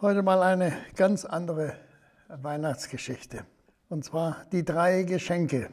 Heute 0.00 0.22
mal 0.22 0.44
eine 0.44 0.72
ganz 0.94 1.24
andere 1.24 1.74
Weihnachtsgeschichte. 2.28 3.44
Und 3.88 4.04
zwar 4.04 4.44
die 4.52 4.64
drei 4.64 5.02
Geschenke. 5.02 5.70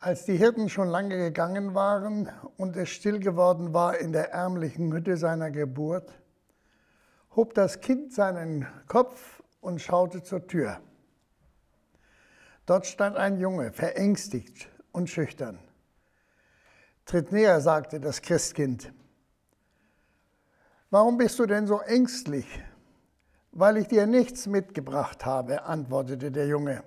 Als 0.00 0.24
die 0.24 0.36
Hirten 0.36 0.68
schon 0.68 0.88
lange 0.88 1.16
gegangen 1.16 1.76
waren 1.76 2.28
und 2.56 2.76
es 2.76 2.88
still 2.88 3.20
geworden 3.20 3.72
war 3.72 3.96
in 3.98 4.10
der 4.10 4.32
ärmlichen 4.32 4.92
Hütte 4.92 5.16
seiner 5.16 5.52
Geburt, 5.52 6.10
hob 7.36 7.54
das 7.54 7.80
Kind 7.80 8.12
seinen 8.12 8.66
Kopf 8.88 9.44
und 9.60 9.80
schaute 9.80 10.24
zur 10.24 10.44
Tür. 10.48 10.80
Dort 12.66 12.84
stand 12.86 13.16
ein 13.16 13.38
Junge, 13.38 13.70
verängstigt 13.70 14.68
und 14.90 15.08
schüchtern. 15.08 15.60
Tritt 17.04 17.30
näher, 17.30 17.60
sagte 17.60 18.00
das 18.00 18.22
Christkind. 18.22 18.92
Warum 20.90 21.18
bist 21.18 21.38
du 21.38 21.44
denn 21.44 21.66
so 21.66 21.80
ängstlich? 21.80 22.46
Weil 23.52 23.76
ich 23.76 23.88
dir 23.88 24.06
nichts 24.06 24.46
mitgebracht 24.46 25.26
habe, 25.26 25.64
antwortete 25.64 26.30
der 26.30 26.46
Junge. 26.46 26.82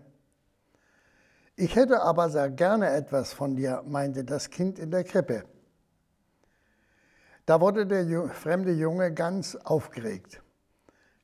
Ich 1.55 1.75
hätte 1.75 2.01
aber 2.01 2.29
sehr 2.31 2.49
gerne 2.49 2.89
etwas 2.89 3.33
von 3.33 3.55
dir, 3.55 3.83
meinte 3.85 4.23
das 4.23 4.49
Kind 4.49 4.79
in 4.79 4.89
der 4.89 5.03
Krippe. 5.03 5.43
Da 7.45 7.61
wurde 7.61 7.85
der 7.85 8.29
fremde 8.29 8.71
Junge 8.71 9.13
ganz 9.13 9.55
aufgeregt. 9.55 10.41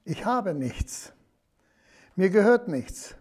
Ich 0.04 0.26
habe 0.26 0.54
nichts. 0.54 1.14
Mir 2.16 2.30
gehört 2.30 2.68
nichts. 2.68 3.16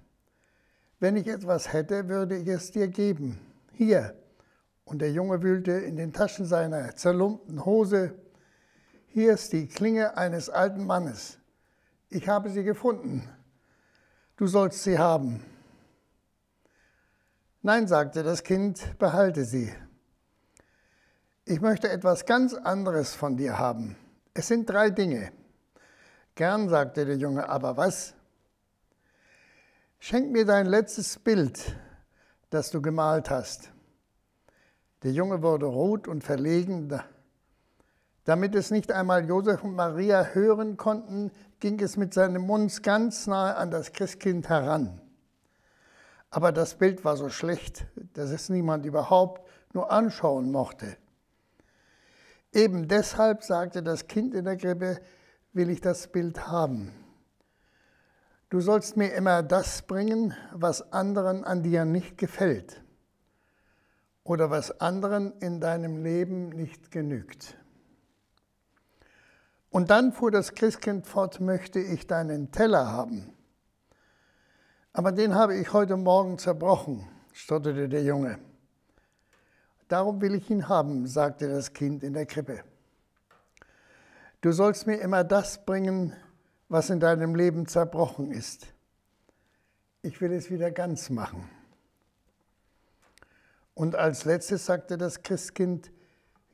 Wenn 1.01 1.17
ich 1.17 1.29
etwas 1.29 1.73
hätte, 1.73 2.09
würde 2.09 2.37
ich 2.37 2.49
es 2.49 2.73
dir 2.73 2.89
geben. 2.89 3.39
Hier. 3.73 4.15
Und 4.85 5.01
der 5.01 5.13
Junge 5.13 5.43
wühlte 5.43 5.73
in 5.73 5.97
den 5.97 6.13
Taschen 6.13 6.45
seiner 6.45 6.95
zerlumpten 6.95 7.65
Hose 7.65 8.15
hier 9.17 9.33
ist 9.33 9.55
die 9.55 9.67
Klinge 9.67 10.19
eines 10.19 10.51
alten 10.51 10.85
Mannes. 10.85 11.39
Ich 12.11 12.29
habe 12.29 12.51
sie 12.51 12.65
gefunden. 12.65 13.27
Du 14.37 14.47
sollst 14.47 14.83
sie 14.83 14.99
haben. 14.99 15.43
Nein, 17.63 17.89
sagte 17.89 18.23
das 18.23 18.45
Kind, 18.45 18.99
behalte 18.99 19.47
sie. 19.47 19.73
Ich 21.47 21.63
möchte 21.63 21.89
etwas 21.89 22.27
ganz 22.27 22.53
anderes 22.53 23.15
von 23.15 23.39
dir 23.39 23.59
haben. 23.59 23.97
Es 24.35 24.49
sind 24.49 24.69
drei 24.69 24.91
Dinge. 24.91 25.33
Gern, 26.35 26.69
sagte 26.69 27.07
der 27.07 27.17
Junge, 27.17 27.49
aber 27.49 27.79
was? 27.79 28.13
Schenk 29.99 30.31
mir 30.31 30.45
dein 30.45 30.67
letztes 30.67 31.19
Bild, 31.19 31.75
das 32.51 32.71
du 32.71 32.83
gemalt 32.83 33.31
hast. 33.31 33.73
Der 35.05 35.13
Junge 35.13 35.41
wurde 35.41 35.65
rot 35.65 36.07
und 36.07 36.23
verlegen, 36.23 36.91
damit 38.27 38.57
es 38.57 38.73
nicht 38.73 38.91
einmal 38.91 39.25
Josef 39.25 39.63
und 39.63 39.77
Maria 39.77 40.25
hören 40.25 40.77
konnten, 40.77 41.31
ging 41.61 41.81
es 41.81 41.97
mit 41.97 42.13
seinem 42.13 42.43
Mund 42.43 42.83
ganz 42.83 43.29
nahe 43.29 43.57
an 43.57 43.71
das 43.71 43.93
Christkind 43.93 44.49
heran. 44.49 45.01
Aber 46.31 46.51
das 46.51 46.75
Bild 46.75 47.05
war 47.05 47.17
so 47.17 47.29
schlecht, 47.29 47.87
dass 48.15 48.31
es 48.31 48.49
niemand 48.49 48.85
überhaupt 48.85 49.49
nur 49.73 49.93
anschauen 49.93 50.51
mochte. 50.51 50.97
Eben 52.53 52.89
deshalb 52.89 53.45
sagte 53.45 53.83
das 53.83 54.09
Kind 54.09 54.35
in 54.35 54.45
der 54.45 54.57
Krippe, 54.57 55.01
will 55.53 55.71
ich 55.71 55.81
das 55.81 56.09
Bild 56.09 56.49
haben. 56.49 56.93
Du 58.51 58.61
sollst 58.61 58.97
mir 58.97 59.15
immer 59.15 59.45
das 59.45 59.83
bringen, 59.83 60.35
was 60.53 60.93
anderen 60.93 61.45
an 61.45 61.63
dir 61.63 61.85
nicht 61.85 62.19
gefällt 62.19 62.83
oder 64.25 64.51
was 64.51 64.81
anderen 64.81 65.33
in 65.39 65.61
deinem 65.61 66.03
Leben 66.03 66.49
nicht 66.49 66.91
genügt. 66.91 67.57
Und 69.77 69.91
dann 69.91 70.11
fuhr 70.11 70.31
das 70.31 70.55
Christkind 70.55 71.07
fort, 71.07 71.39
möchte 71.39 71.79
ich 71.79 72.07
deinen 72.07 72.51
Teller 72.51 72.91
haben. 72.91 73.31
Aber 74.95 75.13
den 75.13 75.35
habe 75.35 75.55
ich 75.55 75.71
heute 75.75 75.99
Morgen 75.99 76.39
zerbrochen, 76.39 77.07
stotterte 77.35 77.87
der 77.87 78.03
Junge. 78.03 78.39
Darum 79.89 80.23
will 80.23 80.35
ich 80.35 80.49
ihn 80.49 80.71
haben, 80.71 81.07
sagte 81.07 81.51
das 81.51 81.75
Kind 81.75 82.03
in 82.05 82.15
der 82.15 82.25
Krippe. 82.25 82.65
Du 84.41 84.51
sollst 84.51 84.87
mir 84.87 84.97
immer 84.97 85.25
das 85.25 85.67
bringen, 85.67 86.15
was 86.71 86.89
in 86.89 86.99
deinem 86.99 87.35
Leben 87.35 87.67
zerbrochen 87.67 88.31
ist. 88.31 88.69
Ich 90.01 90.23
will 90.23 90.33
es 90.33 90.51
wieder 90.51 90.71
ganz 90.71 91.11
machen. 91.11 91.51
Und 93.75 93.95
als 93.95 94.25
letztes 94.25 94.65
sagte 94.65 94.97
das 94.97 95.23
Christkind, 95.23 95.91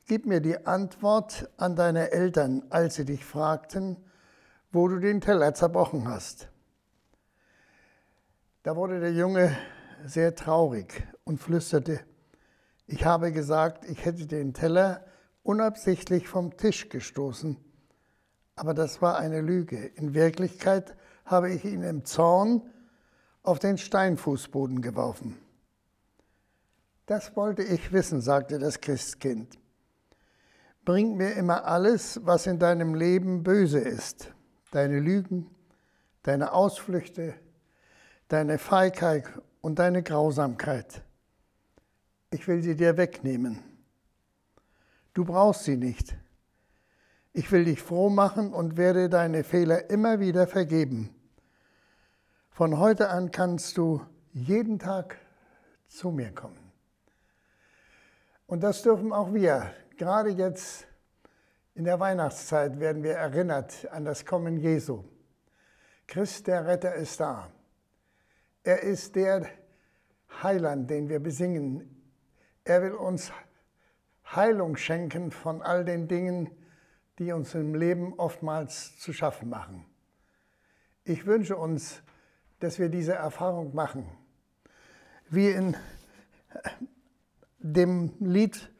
Gib 0.05 0.25
mir 0.25 0.41
die 0.41 0.65
Antwort 0.65 1.49
an 1.55 1.77
deine 1.77 2.11
Eltern, 2.11 2.63
als 2.69 2.95
sie 2.95 3.05
dich 3.05 3.23
fragten, 3.23 3.95
wo 4.71 4.87
du 4.89 4.99
den 4.99 5.21
Teller 5.21 5.53
zerbrochen 5.53 6.09
hast. 6.09 6.49
Da 8.63 8.75
wurde 8.75 8.99
der 8.99 9.13
Junge 9.13 9.55
sehr 10.05 10.35
traurig 10.35 11.07
und 11.23 11.39
flüsterte, 11.39 12.01
ich 12.85 13.05
habe 13.05 13.31
gesagt, 13.31 13.85
ich 13.85 14.03
hätte 14.03 14.25
den 14.25 14.53
Teller 14.53 15.05
unabsichtlich 15.41 16.27
vom 16.27 16.57
Tisch 16.57 16.89
gestoßen, 16.89 17.57
aber 18.55 18.73
das 18.73 19.01
war 19.01 19.17
eine 19.17 19.39
Lüge. 19.39 19.77
In 19.77 20.13
Wirklichkeit 20.13 20.97
habe 21.25 21.51
ich 21.51 21.63
ihn 21.63 21.81
im 21.81 22.03
Zorn 22.03 22.61
auf 23.41 23.59
den 23.59 23.77
Steinfußboden 23.77 24.81
geworfen. 24.81 25.37
Das 27.05 27.35
wollte 27.37 27.63
ich 27.63 27.93
wissen, 27.93 28.21
sagte 28.21 28.59
das 28.59 28.81
Christkind. 28.81 29.57
Bring 30.85 31.15
mir 31.15 31.33
immer 31.33 31.65
alles, 31.65 32.19
was 32.25 32.45
in 32.45 32.59
deinem 32.59 32.93
Leben 32.93 33.43
böse 33.43 33.79
ist. 33.79 34.33
Deine 34.71 34.99
Lügen, 34.99 35.49
deine 36.23 36.51
Ausflüchte, 36.51 37.35
deine 38.27 38.57
Feigheit 38.57 39.25
und 39.61 39.79
deine 39.79 40.03
Grausamkeit. 40.03 41.01
Ich 42.31 42.47
will 42.47 42.61
sie 42.61 42.75
dir 42.75 42.97
wegnehmen. 42.97 43.59
Du 45.13 45.23
brauchst 45.23 45.63
sie 45.63 45.77
nicht. 45.77 46.17
Ich 47.31 47.51
will 47.51 47.65
dich 47.65 47.81
froh 47.81 48.09
machen 48.09 48.53
und 48.53 48.75
werde 48.75 49.09
deine 49.09 49.43
Fehler 49.43 49.89
immer 49.89 50.19
wieder 50.19 50.47
vergeben. 50.47 51.15
Von 52.49 52.77
heute 52.77 53.09
an 53.09 53.31
kannst 53.31 53.77
du 53.77 54.01
jeden 54.33 54.79
Tag 54.79 55.17
zu 55.87 56.11
mir 56.11 56.31
kommen. 56.31 56.71
Und 58.47 58.61
das 58.61 58.83
dürfen 58.83 59.13
auch 59.13 59.33
wir 59.33 59.71
Gerade 59.97 60.29
jetzt 60.29 60.87
in 61.75 61.83
der 61.83 61.99
Weihnachtszeit 61.99 62.79
werden 62.79 63.03
wir 63.03 63.13
erinnert 63.13 63.87
an 63.91 64.05
das 64.05 64.25
Kommen 64.25 64.57
Jesu. 64.57 65.03
Christ, 66.07 66.47
der 66.47 66.65
Retter, 66.65 66.95
ist 66.95 67.19
da. 67.19 67.51
Er 68.63 68.81
ist 68.81 69.15
der 69.15 69.47
Heiland, 70.41 70.89
den 70.89 71.09
wir 71.09 71.19
besingen. 71.19 72.03
Er 72.63 72.81
will 72.81 72.93
uns 72.93 73.31
Heilung 74.25 74.77
schenken 74.77 75.31
von 75.31 75.61
all 75.61 75.85
den 75.85 76.07
Dingen, 76.07 76.49
die 77.19 77.31
uns 77.31 77.53
im 77.53 77.75
Leben 77.75 78.13
oftmals 78.17 78.97
zu 78.99 79.13
schaffen 79.13 79.49
machen. 79.49 79.85
Ich 81.03 81.27
wünsche 81.27 81.55
uns, 81.55 82.01
dass 82.59 82.79
wir 82.79 82.89
diese 82.89 83.13
Erfahrung 83.13 83.75
machen. 83.75 84.09
Wie 85.29 85.49
in 85.49 85.75
dem 87.59 88.13
Lied 88.19 88.72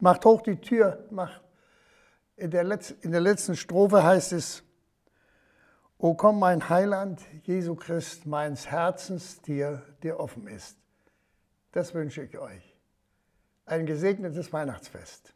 Macht 0.00 0.24
hoch 0.24 0.42
die 0.42 0.56
Tür. 0.56 1.06
Mach. 1.10 1.40
In, 2.36 2.50
der 2.50 2.64
Letz-, 2.64 2.94
in 3.02 3.12
der 3.12 3.20
letzten 3.20 3.54
Strophe 3.54 4.02
heißt 4.02 4.32
es, 4.32 4.62
O 5.98 6.14
komm, 6.14 6.38
mein 6.38 6.70
Heiland, 6.70 7.20
Jesu 7.42 7.74
Christ, 7.74 8.24
meines 8.24 8.70
Herzens 8.70 9.42
dir, 9.42 9.82
dir 10.02 10.18
offen 10.18 10.48
ist. 10.48 10.78
Das 11.72 11.92
wünsche 11.92 12.22
ich 12.22 12.38
euch. 12.38 12.74
Ein 13.66 13.84
gesegnetes 13.84 14.50
Weihnachtsfest. 14.50 15.34